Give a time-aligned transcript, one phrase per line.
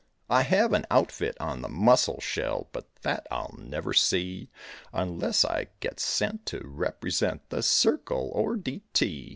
[0.31, 4.49] I have an outfit on the Mussel Shell, But that I'll never see,
[4.91, 9.29] Unless I get sent to represent The Circle or D.T.